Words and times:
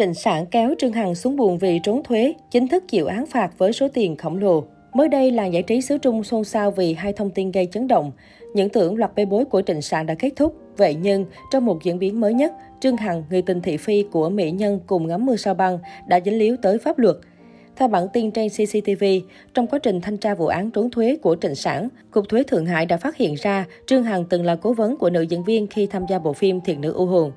Trịnh 0.00 0.14
Sản 0.14 0.46
kéo 0.46 0.74
Trương 0.78 0.92
Hằng 0.92 1.14
xuống 1.14 1.36
buồn 1.36 1.58
vì 1.58 1.78
trốn 1.82 2.02
thuế, 2.02 2.34
chính 2.50 2.68
thức 2.68 2.84
chịu 2.88 3.06
án 3.06 3.26
phạt 3.26 3.58
với 3.58 3.72
số 3.72 3.88
tiền 3.94 4.16
khổng 4.16 4.38
lồ. 4.38 4.64
Mới 4.94 5.08
đây, 5.08 5.30
làng 5.30 5.52
giải 5.52 5.62
trí 5.62 5.80
xứ 5.80 5.98
Trung 5.98 6.24
xôn 6.24 6.44
xao 6.44 6.70
vì 6.70 6.94
hai 6.94 7.12
thông 7.12 7.30
tin 7.30 7.50
gây 7.50 7.66
chấn 7.72 7.88
động. 7.88 8.12
Những 8.54 8.68
tưởng 8.68 8.96
loạt 8.96 9.14
bê 9.14 9.24
bối 9.24 9.44
của 9.44 9.62
Trịnh 9.62 9.82
Sản 9.82 10.06
đã 10.06 10.14
kết 10.14 10.30
thúc. 10.36 10.56
Vậy 10.76 10.96
nhưng, 11.02 11.24
trong 11.52 11.66
một 11.66 11.78
diễn 11.82 11.98
biến 11.98 12.20
mới 12.20 12.34
nhất, 12.34 12.52
Trương 12.80 12.96
Hằng, 12.96 13.24
người 13.30 13.42
tình 13.42 13.60
thị 13.60 13.76
phi 13.76 14.02
của 14.02 14.28
mỹ 14.28 14.50
nhân 14.50 14.80
cùng 14.86 15.06
ngắm 15.06 15.26
mưa 15.26 15.36
sao 15.36 15.54
băng, 15.54 15.78
đã 16.06 16.20
dính 16.24 16.38
líu 16.38 16.56
tới 16.56 16.78
pháp 16.78 16.98
luật. 16.98 17.16
Theo 17.76 17.88
bản 17.88 18.08
tin 18.12 18.30
trên 18.30 18.48
CCTV, 18.48 19.04
trong 19.54 19.66
quá 19.66 19.78
trình 19.78 20.00
thanh 20.00 20.16
tra 20.16 20.34
vụ 20.34 20.46
án 20.46 20.70
trốn 20.70 20.90
thuế 20.90 21.16
của 21.22 21.36
Trịnh 21.40 21.54
Sản, 21.54 21.88
Cục 22.10 22.28
Thuế 22.28 22.42
Thượng 22.42 22.66
Hải 22.66 22.86
đã 22.86 22.96
phát 22.96 23.16
hiện 23.16 23.34
ra 23.34 23.64
Trương 23.86 24.04
Hằng 24.04 24.24
từng 24.24 24.44
là 24.44 24.56
cố 24.56 24.72
vấn 24.72 24.96
của 24.96 25.10
nữ 25.10 25.22
diễn 25.22 25.44
viên 25.44 25.66
khi 25.66 25.86
tham 25.86 26.06
gia 26.08 26.18
bộ 26.18 26.32
phim 26.32 26.60
Thiện 26.60 26.80
nữ 26.80 26.92
ưu 26.92 27.06
hồn. 27.06 27.32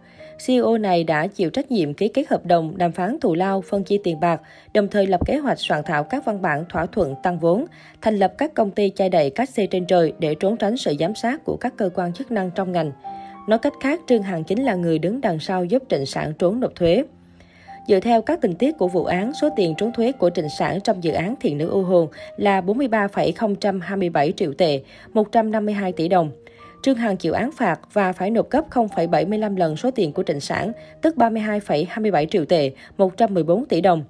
CEO 0.45 0.77
này 0.77 1.03
đã 1.03 1.27
chịu 1.27 1.49
trách 1.49 1.71
nhiệm 1.71 1.93
ký 1.93 2.07
kết 2.07 2.27
hợp 2.29 2.45
đồng, 2.45 2.77
đàm 2.77 2.91
phán 2.91 3.19
thù 3.19 3.33
lao, 3.35 3.61
phân 3.61 3.83
chia 3.83 3.97
tiền 4.03 4.19
bạc, 4.19 4.41
đồng 4.73 4.87
thời 4.87 5.07
lập 5.07 5.25
kế 5.25 5.37
hoạch 5.37 5.59
soạn 5.59 5.83
thảo 5.85 6.03
các 6.03 6.25
văn 6.25 6.41
bản 6.41 6.65
thỏa 6.69 6.85
thuận 6.85 7.15
tăng 7.23 7.39
vốn, 7.39 7.65
thành 8.01 8.15
lập 8.15 8.33
các 8.37 8.53
công 8.53 8.71
ty 8.71 8.91
chai 8.95 9.09
đầy 9.09 9.29
các 9.29 9.49
xe 9.49 9.65
trên 9.65 9.85
trời 9.85 10.13
để 10.19 10.35
trốn 10.35 10.57
tránh 10.57 10.77
sự 10.77 10.95
giám 10.99 11.15
sát 11.15 11.45
của 11.45 11.57
các 11.57 11.73
cơ 11.77 11.89
quan 11.95 12.13
chức 12.13 12.31
năng 12.31 12.51
trong 12.51 12.71
ngành. 12.71 12.91
Nói 13.47 13.59
cách 13.59 13.73
khác, 13.81 13.99
Trương 14.07 14.23
Hằng 14.23 14.43
chính 14.43 14.63
là 14.63 14.75
người 14.75 14.99
đứng 14.99 15.21
đằng 15.21 15.39
sau 15.39 15.65
giúp 15.65 15.83
Trịnh 15.89 16.05
Sản 16.05 16.33
trốn 16.39 16.59
nộp 16.59 16.75
thuế. 16.75 17.03
Dựa 17.87 17.99
theo 17.99 18.21
các 18.21 18.41
tình 18.41 18.55
tiết 18.55 18.77
của 18.77 18.87
vụ 18.87 19.05
án, 19.05 19.33
số 19.41 19.49
tiền 19.55 19.73
trốn 19.77 19.91
thuế 19.91 20.11
của 20.11 20.29
Trịnh 20.29 20.49
Sản 20.59 20.79
trong 20.83 21.03
dự 21.03 21.11
án 21.11 21.35
Thiện 21.41 21.57
nữ 21.57 21.69
ưu 21.69 21.83
hồn 21.83 22.07
là 22.37 22.61
43,027 22.61 24.33
triệu 24.37 24.53
tệ, 24.53 24.81
152 25.13 25.91
tỷ 25.91 26.07
đồng. 26.07 26.31
Trương 26.83 26.95
Hằng 26.95 27.17
chịu 27.17 27.33
án 27.33 27.51
phạt 27.51 27.79
và 27.93 28.13
phải 28.13 28.31
nộp 28.31 28.49
cấp 28.49 28.65
0,75 28.71 29.57
lần 29.57 29.77
số 29.77 29.91
tiền 29.91 30.13
của 30.13 30.23
Trịnh 30.23 30.39
Sản, 30.39 30.71
tức 31.01 31.15
32,27 31.17 32.25
triệu 32.25 32.45
tệ, 32.45 32.71
114 32.97 33.65
tỷ 33.65 33.81
đồng. 33.81 34.03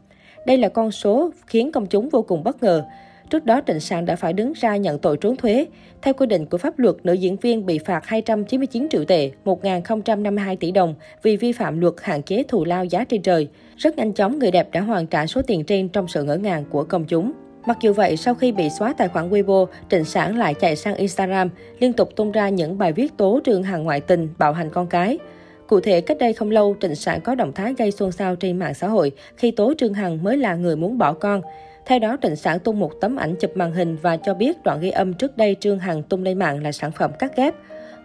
Đây 0.45 0.57
là 0.57 0.69
con 0.69 0.91
số 0.91 1.31
khiến 1.47 1.71
công 1.71 1.85
chúng 1.85 2.09
vô 2.09 2.21
cùng 2.21 2.43
bất 2.43 2.63
ngờ. 2.63 2.83
Trước 3.29 3.45
đó, 3.45 3.61
Trịnh 3.67 3.79
Sản 3.79 4.05
đã 4.05 4.15
phải 4.15 4.33
đứng 4.33 4.53
ra 4.53 4.77
nhận 4.77 4.99
tội 4.99 5.17
trốn 5.17 5.35
thuế. 5.35 5.65
Theo 6.01 6.13
quy 6.13 6.25
định 6.25 6.45
của 6.45 6.57
pháp 6.57 6.79
luật, 6.79 6.95
nữ 7.03 7.13
diễn 7.13 7.35
viên 7.35 7.65
bị 7.65 7.79
phạt 7.79 8.05
299 8.05 8.87
triệu 8.89 9.05
tệ, 9.05 9.31
1.052 9.45 10.55
tỷ 10.55 10.71
đồng 10.71 10.95
vì 11.23 11.37
vi 11.37 11.51
phạm 11.51 11.81
luật 11.81 11.93
hạn 12.01 12.23
chế 12.23 12.43
thù 12.47 12.65
lao 12.65 12.85
giá 12.85 13.03
trên 13.03 13.21
trời. 13.21 13.47
Rất 13.77 13.97
nhanh 13.97 14.13
chóng, 14.13 14.39
người 14.39 14.51
đẹp 14.51 14.71
đã 14.71 14.81
hoàn 14.81 15.07
trả 15.07 15.27
số 15.27 15.41
tiền 15.41 15.63
trên 15.63 15.89
trong 15.89 16.07
sự 16.07 16.23
ngỡ 16.23 16.35
ngàng 16.35 16.65
của 16.69 16.83
công 16.83 17.05
chúng. 17.05 17.31
Mặc 17.65 17.77
dù 17.81 17.93
vậy, 17.93 18.17
sau 18.17 18.35
khi 18.35 18.51
bị 18.51 18.69
xóa 18.69 18.93
tài 18.97 19.07
khoản 19.07 19.29
Weibo, 19.29 19.65
Trịnh 19.89 20.05
Sản 20.05 20.37
lại 20.37 20.53
chạy 20.53 20.75
sang 20.75 20.95
Instagram, 20.95 21.49
liên 21.79 21.93
tục 21.93 22.09
tung 22.15 22.31
ra 22.31 22.49
những 22.49 22.77
bài 22.77 22.93
viết 22.93 23.17
tố 23.17 23.39
Trương 23.45 23.63
Hằng 23.63 23.83
ngoại 23.83 24.01
tình, 24.01 24.29
bạo 24.37 24.53
hành 24.53 24.69
con 24.69 24.87
cái. 24.87 25.19
Cụ 25.67 25.79
thể, 25.79 26.01
cách 26.01 26.17
đây 26.19 26.33
không 26.33 26.51
lâu, 26.51 26.75
Trịnh 26.81 26.95
Sản 26.95 27.21
có 27.21 27.35
động 27.35 27.53
thái 27.53 27.73
gây 27.77 27.91
xôn 27.91 28.11
xao 28.11 28.35
trên 28.35 28.59
mạng 28.59 28.73
xã 28.73 28.87
hội 28.87 29.11
khi 29.37 29.51
tố 29.51 29.73
Trương 29.77 29.93
Hằng 29.93 30.23
mới 30.23 30.37
là 30.37 30.55
người 30.55 30.75
muốn 30.75 30.97
bỏ 30.97 31.13
con. 31.13 31.41
Theo 31.85 31.99
đó, 31.99 32.17
Trịnh 32.21 32.35
Sản 32.35 32.59
tung 32.59 32.79
một 32.79 32.91
tấm 33.01 33.15
ảnh 33.15 33.35
chụp 33.35 33.57
màn 33.57 33.73
hình 33.73 33.97
và 34.01 34.17
cho 34.17 34.33
biết 34.33 34.63
đoạn 34.63 34.79
ghi 34.79 34.89
âm 34.89 35.13
trước 35.13 35.37
đây 35.37 35.55
Trương 35.59 35.79
Hằng 35.79 36.03
tung 36.03 36.23
lên 36.23 36.39
mạng 36.39 36.63
là 36.63 36.71
sản 36.71 36.91
phẩm 36.91 37.11
cắt 37.19 37.37
ghép. 37.37 37.53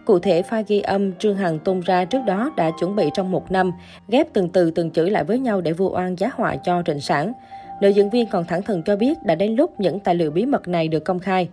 Cụ 0.09 0.19
thể, 0.19 0.41
file 0.49 0.63
ghi 0.67 0.81
âm 0.81 1.13
Trương 1.13 1.35
Hằng 1.35 1.59
tung 1.59 1.81
ra 1.81 2.05
trước 2.05 2.19
đó 2.25 2.51
đã 2.57 2.71
chuẩn 2.79 2.95
bị 2.95 3.09
trong 3.13 3.31
một 3.31 3.51
năm, 3.51 3.71
ghép 4.07 4.33
từng 4.33 4.49
từ 4.49 4.71
từng 4.71 4.89
chữ 4.89 5.09
lại 5.09 5.23
với 5.23 5.39
nhau 5.39 5.61
để 5.61 5.73
vu 5.73 5.89
oan 5.89 6.15
giá 6.15 6.29
họa 6.33 6.55
cho 6.55 6.83
Trịnh 6.85 6.99
Sản. 6.99 7.33
Nữ 7.81 7.89
diễn 7.89 8.09
viên 8.09 8.27
còn 8.27 8.45
thẳng 8.45 8.61
thừng 8.61 8.83
cho 8.83 8.95
biết 8.95 9.23
đã 9.23 9.35
đến 9.35 9.55
lúc 9.55 9.79
những 9.79 9.99
tài 9.99 10.15
liệu 10.15 10.31
bí 10.31 10.45
mật 10.45 10.67
này 10.67 10.87
được 10.87 10.99
công 10.99 11.19
khai. 11.19 11.49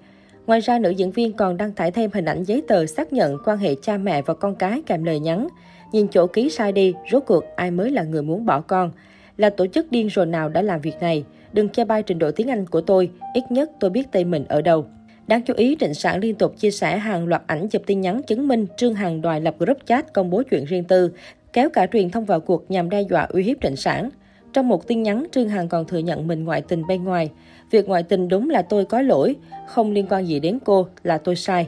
Ngoài 0.47 0.61
ra, 0.61 0.79
nữ 0.79 0.91
diễn 0.91 1.11
viên 1.11 1.33
còn 1.33 1.57
đăng 1.57 1.73
tải 1.73 1.91
thêm 1.91 2.11
hình 2.15 2.25
ảnh 2.25 2.45
giấy 2.45 2.63
tờ 2.69 2.87
xác 2.87 3.13
nhận 3.13 3.37
quan 3.45 3.59
hệ 3.59 3.75
cha 3.83 3.97
mẹ 3.97 4.23
và 4.23 4.35
con 4.35 4.55
cái 4.55 4.83
kèm 4.87 5.05
lời 5.05 5.21
nhắn. 5.21 5.49
Nhìn 5.93 6.09
chỗ 6.09 6.27
ký 6.27 6.51
sai 6.51 6.73
đi, 6.73 6.95
rốt 7.13 7.23
cuộc 7.27 7.45
ai 7.57 7.71
mới 7.71 7.91
là 7.91 8.03
người 8.03 8.23
muốn 8.23 8.47
bỏ 8.47 8.61
con. 8.61 8.91
Là 9.37 9.51
tổ 9.51 9.67
chức 9.67 9.91
điên 9.91 10.09
rồ 10.11 10.25
nào 10.25 10.49
đã 10.49 10.63
làm 10.63 10.81
việc 10.81 11.01
này. 11.01 11.25
Đừng 11.53 11.69
che 11.69 11.85
bai 11.85 12.03
trình 12.03 12.19
độ 12.19 12.31
tiếng 12.31 12.51
Anh 12.51 12.67
của 12.67 12.81
tôi, 12.81 13.11
ít 13.35 13.45
nhất 13.51 13.71
tôi 13.81 13.91
biết 13.91 14.13
tên 14.13 14.31
mình 14.31 14.45
ở 14.49 14.63
đâu. 14.63 14.87
Đáng 15.27 15.43
chú 15.43 15.55
ý, 15.57 15.77
Trịnh 15.81 15.95
Sản 15.95 16.21
liên 16.21 16.35
tục 16.35 16.55
chia 16.59 16.71
sẻ 16.71 16.99
hàng 16.99 17.27
loạt 17.27 17.43
ảnh 17.47 17.69
chụp 17.69 17.83
tin 17.87 18.01
nhắn 18.01 18.23
chứng 18.23 18.49
minh 18.49 18.67
Trương 18.77 18.95
Hằng 18.95 19.23
đòi 19.23 19.41
lập 19.41 19.55
group 19.59 19.79
chat 19.87 20.13
công 20.13 20.31
bố 20.31 20.43
chuyện 20.51 20.65
riêng 20.65 20.85
tư, 20.85 21.11
kéo 21.53 21.71
cả 21.71 21.87
truyền 21.93 22.11
thông 22.11 22.25
vào 22.25 22.41
cuộc 22.41 22.71
nhằm 22.71 22.91
đe 22.91 23.03
dọa 23.03 23.27
uy 23.31 23.43
hiếp 23.43 23.57
Trịnh 23.63 23.77
Sản. 23.77 24.11
Trong 24.53 24.69
một 24.69 24.87
tin 24.87 25.03
nhắn, 25.03 25.27
Trương 25.33 25.49
Hằng 25.49 25.69
còn 25.69 25.87
thừa 25.87 25.99
nhận 25.99 26.27
mình 26.27 26.45
ngoại 26.45 26.63
tình 26.63 26.87
bên 26.89 27.05
ngoài. 27.05 27.31
Việc 27.71 27.89
ngoại 27.89 28.03
tình 28.03 28.29
đúng 28.29 28.51
là 28.51 28.63
tôi 28.63 28.85
có 28.85 29.03
lỗi, 29.03 29.37
không 29.67 29.93
liên 29.93 30.07
quan 30.11 30.29
gì 30.29 30.41
đến 30.41 30.59
cô, 30.65 30.87
là 31.03 31.19
tôi 31.19 31.37
sai. 31.37 31.67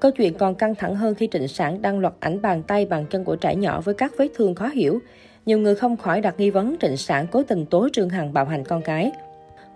Câu 0.00 0.10
chuyện 0.10 0.34
còn 0.34 0.54
căng 0.54 0.74
thẳng 0.74 0.94
hơn 0.94 1.14
khi 1.14 1.28
Trịnh 1.32 1.48
Sản 1.48 1.82
đăng 1.82 1.98
loạt 1.98 2.14
ảnh 2.20 2.42
bàn 2.42 2.62
tay 2.62 2.86
bàn 2.86 3.06
chân 3.10 3.24
của 3.24 3.36
trẻ 3.36 3.54
nhỏ 3.54 3.80
với 3.80 3.94
các 3.94 4.12
vết 4.18 4.28
thương 4.36 4.54
khó 4.54 4.68
hiểu. 4.68 4.98
Nhiều 5.46 5.58
người 5.58 5.74
không 5.74 5.96
khỏi 5.96 6.20
đặt 6.20 6.34
nghi 6.38 6.50
vấn 6.50 6.76
Trịnh 6.80 6.96
Sản 6.96 7.26
cố 7.30 7.42
tình 7.42 7.66
tố 7.66 7.88
Trương 7.92 8.08
Hằng 8.08 8.32
bạo 8.32 8.44
hành 8.44 8.64
con 8.64 8.82
cái. 8.82 9.12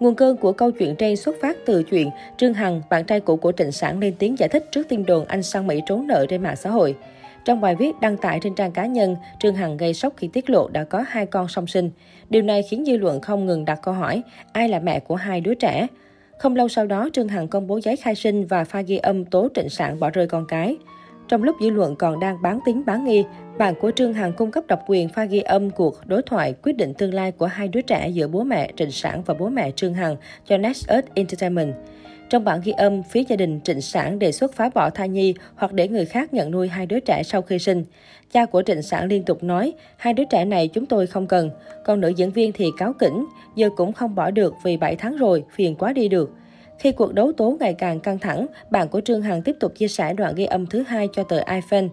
Nguồn 0.02 0.14
cơn 0.14 0.36
của 0.36 0.52
câu 0.52 0.70
chuyện 0.70 0.96
trên 0.96 1.16
xuất 1.16 1.36
phát 1.42 1.56
từ 1.66 1.82
chuyện 1.82 2.10
Trương 2.36 2.54
Hằng, 2.54 2.82
bạn 2.90 3.04
trai 3.04 3.20
cũ 3.20 3.36
của 3.36 3.52
Trịnh 3.52 3.72
Sản 3.72 4.00
lên 4.00 4.14
tiếng 4.18 4.38
giải 4.38 4.48
thích 4.48 4.68
trước 4.72 4.88
tin 4.88 5.06
đồn 5.06 5.24
anh 5.24 5.42
sang 5.42 5.66
Mỹ 5.66 5.80
trốn 5.86 6.06
nợ 6.06 6.26
trên 6.28 6.42
mạng 6.42 6.56
xã 6.56 6.70
hội. 6.70 6.96
Trong 7.44 7.60
bài 7.60 7.76
viết 7.76 8.00
đăng 8.00 8.16
tải 8.16 8.40
trên 8.42 8.54
trang 8.54 8.72
cá 8.72 8.86
nhân, 8.86 9.16
Trương 9.40 9.54
Hằng 9.54 9.76
gây 9.76 9.94
sốc 9.94 10.12
khi 10.16 10.28
tiết 10.32 10.50
lộ 10.50 10.68
đã 10.68 10.84
có 10.84 11.04
hai 11.08 11.26
con 11.26 11.48
song 11.48 11.66
sinh. 11.66 11.90
Điều 12.30 12.42
này 12.42 12.62
khiến 12.62 12.84
dư 12.84 12.96
luận 12.96 13.20
không 13.20 13.46
ngừng 13.46 13.64
đặt 13.64 13.78
câu 13.82 13.94
hỏi, 13.94 14.22
ai 14.52 14.68
là 14.68 14.78
mẹ 14.78 15.00
của 15.00 15.14
hai 15.14 15.40
đứa 15.40 15.54
trẻ? 15.54 15.86
Không 16.38 16.56
lâu 16.56 16.68
sau 16.68 16.86
đó, 16.86 17.08
Trương 17.12 17.28
Hằng 17.28 17.48
công 17.48 17.66
bố 17.66 17.80
giấy 17.82 17.96
khai 17.96 18.14
sinh 18.14 18.46
và 18.46 18.64
pha 18.64 18.80
ghi 18.80 18.96
âm 18.96 19.24
tố 19.24 19.48
trịnh 19.54 19.68
sản 19.68 20.00
bỏ 20.00 20.10
rơi 20.10 20.26
con 20.26 20.46
cái. 20.46 20.76
Trong 21.32 21.42
lúc 21.42 21.56
dư 21.60 21.70
luận 21.70 21.96
còn 21.96 22.20
đang 22.20 22.42
bán 22.42 22.60
tính 22.64 22.82
bán 22.86 23.04
nghi, 23.04 23.24
bạn 23.58 23.74
của 23.80 23.90
Trương 23.90 24.12
Hằng 24.12 24.32
cung 24.32 24.50
cấp 24.50 24.64
độc 24.68 24.80
quyền 24.86 25.08
pha 25.08 25.24
ghi 25.24 25.40
âm 25.40 25.70
cuộc 25.70 26.06
đối 26.06 26.22
thoại 26.22 26.54
quyết 26.62 26.72
định 26.72 26.94
tương 26.94 27.14
lai 27.14 27.32
của 27.32 27.46
hai 27.46 27.68
đứa 27.68 27.80
trẻ 27.80 28.08
giữa 28.08 28.28
bố 28.28 28.42
mẹ 28.42 28.72
Trịnh 28.76 28.90
Sản 28.90 29.22
và 29.26 29.34
bố 29.34 29.48
mẹ 29.48 29.70
Trương 29.70 29.94
Hằng 29.94 30.16
cho 30.46 30.56
Nexus 30.56 31.04
Entertainment. 31.14 31.74
Trong 32.30 32.44
bản 32.44 32.60
ghi 32.64 32.72
âm, 32.72 33.02
phía 33.02 33.24
gia 33.28 33.36
đình 33.36 33.60
Trịnh 33.64 33.80
Sản 33.80 34.18
đề 34.18 34.32
xuất 34.32 34.54
phá 34.54 34.70
bỏ 34.74 34.90
thai 34.90 35.08
nhi 35.08 35.34
hoặc 35.54 35.72
để 35.72 35.88
người 35.88 36.04
khác 36.04 36.34
nhận 36.34 36.50
nuôi 36.50 36.68
hai 36.68 36.86
đứa 36.86 37.00
trẻ 37.00 37.22
sau 37.22 37.42
khi 37.42 37.58
sinh. 37.58 37.84
Cha 38.32 38.46
của 38.46 38.62
Trịnh 38.66 38.82
Sản 38.82 39.06
liên 39.06 39.22
tục 39.22 39.42
nói, 39.42 39.72
hai 39.96 40.14
đứa 40.14 40.24
trẻ 40.24 40.44
này 40.44 40.68
chúng 40.68 40.86
tôi 40.86 41.06
không 41.06 41.26
cần. 41.26 41.50
Còn 41.84 42.00
nữ 42.00 42.08
diễn 42.08 42.30
viên 42.30 42.52
thì 42.52 42.70
cáo 42.78 42.92
kỉnh, 42.92 43.26
giờ 43.56 43.70
cũng 43.76 43.92
không 43.92 44.14
bỏ 44.14 44.30
được 44.30 44.54
vì 44.64 44.76
7 44.76 44.96
tháng 44.96 45.16
rồi, 45.16 45.44
phiền 45.54 45.74
quá 45.74 45.92
đi 45.92 46.08
được. 46.08 46.30
Khi 46.82 46.92
cuộc 46.92 47.14
đấu 47.14 47.32
tố 47.32 47.56
ngày 47.60 47.74
càng 47.74 48.00
căng 48.00 48.18
thẳng, 48.18 48.46
bạn 48.70 48.88
của 48.88 49.00
Trương 49.00 49.22
Hằng 49.22 49.42
tiếp 49.42 49.56
tục 49.60 49.74
chia 49.74 49.88
sẻ 49.88 50.14
đoạn 50.14 50.34
ghi 50.34 50.44
âm 50.44 50.66
thứ 50.66 50.82
hai 50.82 51.08
cho 51.12 51.22
tờ 51.22 51.36
iPhone. 51.38 51.84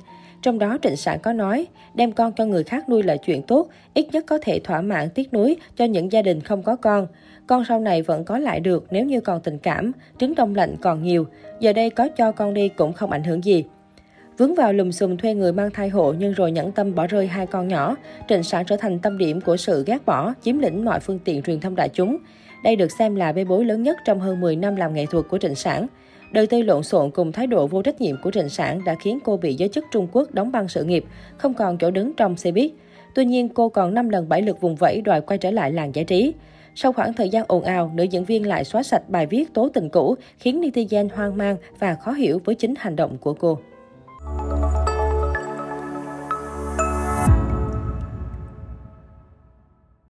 Trong 0.41 0.59
đó 0.59 0.77
Trịnh 0.81 0.95
Sản 0.95 1.19
có 1.19 1.33
nói, 1.33 1.67
đem 1.93 2.11
con 2.11 2.31
cho 2.31 2.45
người 2.45 2.63
khác 2.63 2.89
nuôi 2.89 3.03
là 3.03 3.17
chuyện 3.17 3.41
tốt, 3.41 3.67
ít 3.93 4.07
nhất 4.11 4.25
có 4.27 4.39
thể 4.41 4.59
thỏa 4.59 4.81
mãn 4.81 5.09
tiếc 5.09 5.33
nuối 5.33 5.55
cho 5.77 5.85
những 5.85 6.11
gia 6.11 6.21
đình 6.21 6.41
không 6.41 6.63
có 6.63 6.75
con. 6.75 7.07
Con 7.47 7.63
sau 7.67 7.79
này 7.79 8.01
vẫn 8.01 8.23
có 8.23 8.37
lại 8.37 8.59
được 8.59 8.85
nếu 8.91 9.05
như 9.05 9.21
còn 9.21 9.41
tình 9.41 9.57
cảm, 9.57 9.91
trứng 10.19 10.35
đông 10.35 10.55
lạnh 10.55 10.75
còn 10.81 11.03
nhiều. 11.03 11.27
Giờ 11.59 11.73
đây 11.73 11.89
có 11.89 12.07
cho 12.17 12.31
con 12.31 12.53
đi 12.53 12.69
cũng 12.69 12.93
không 12.93 13.11
ảnh 13.11 13.23
hưởng 13.23 13.43
gì. 13.43 13.63
Vướng 14.37 14.55
vào 14.55 14.73
lùm 14.73 14.91
xùm 14.91 15.17
thuê 15.17 15.33
người 15.33 15.53
mang 15.53 15.71
thai 15.71 15.89
hộ 15.89 16.13
nhưng 16.19 16.33
rồi 16.33 16.51
nhẫn 16.51 16.71
tâm 16.71 16.95
bỏ 16.95 17.07
rơi 17.07 17.27
hai 17.27 17.47
con 17.47 17.67
nhỏ, 17.67 17.95
Trịnh 18.29 18.43
Sản 18.43 18.65
trở 18.65 18.77
thành 18.77 18.99
tâm 18.99 19.17
điểm 19.17 19.41
của 19.41 19.57
sự 19.57 19.83
ghét 19.87 20.05
bỏ, 20.05 20.33
chiếm 20.41 20.59
lĩnh 20.59 20.85
mọi 20.85 20.99
phương 20.99 21.19
tiện 21.19 21.41
truyền 21.41 21.59
thông 21.59 21.75
đại 21.75 21.89
chúng. 21.89 22.17
Đây 22.63 22.75
được 22.75 22.91
xem 22.91 23.15
là 23.15 23.31
bê 23.31 23.43
bối 23.43 23.65
lớn 23.65 23.83
nhất 23.83 23.97
trong 24.05 24.19
hơn 24.19 24.39
10 24.39 24.55
năm 24.55 24.75
làm 24.75 24.93
nghệ 24.93 25.05
thuật 25.05 25.25
của 25.29 25.37
Trịnh 25.37 25.55
Sản. 25.55 25.87
Đời 26.31 26.47
tư 26.47 26.61
lộn 26.61 26.83
xộn 26.83 27.11
cùng 27.11 27.31
thái 27.31 27.47
độ 27.47 27.67
vô 27.67 27.81
trách 27.81 28.01
nhiệm 28.01 28.15
của 28.23 28.31
Trịnh 28.31 28.49
Sản 28.49 28.83
đã 28.85 28.95
khiến 29.03 29.19
cô 29.23 29.37
bị 29.37 29.53
giới 29.53 29.69
chức 29.69 29.85
Trung 29.91 30.07
Quốc 30.11 30.31
đóng 30.31 30.51
băng 30.51 30.67
sự 30.67 30.83
nghiệp, 30.83 31.05
không 31.37 31.53
còn 31.53 31.77
chỗ 31.77 31.91
đứng 31.91 32.13
trong 32.13 32.37
xe 32.37 32.51
buýt. 32.51 32.71
Tuy 33.15 33.25
nhiên, 33.25 33.49
cô 33.49 33.69
còn 33.69 33.93
5 33.93 34.09
lần 34.09 34.29
bảy 34.29 34.41
lượt 34.41 34.61
vùng 34.61 34.75
vẫy 34.75 35.01
đòi 35.01 35.21
quay 35.21 35.37
trở 35.37 35.51
lại 35.51 35.71
làng 35.71 35.95
giải 35.95 36.05
trí. 36.05 36.33
Sau 36.75 36.93
khoảng 36.93 37.13
thời 37.13 37.29
gian 37.29 37.45
ồn 37.47 37.63
ào, 37.63 37.91
nữ 37.95 38.03
diễn 38.03 38.25
viên 38.25 38.47
lại 38.47 38.63
xóa 38.63 38.83
sạch 38.83 39.09
bài 39.09 39.25
viết 39.25 39.53
tố 39.53 39.69
tình 39.69 39.89
cũ, 39.89 40.15
khiến 40.37 40.61
netizen 40.61 41.09
hoang 41.15 41.37
mang 41.37 41.57
và 41.79 41.95
khó 41.95 42.11
hiểu 42.11 42.41
với 42.45 42.55
chính 42.55 42.73
hành 42.77 42.95
động 42.95 43.17
của 43.17 43.33
cô. 43.33 43.59